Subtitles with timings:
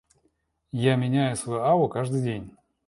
[0.81, 2.53] Я меняю свою аву каждый день.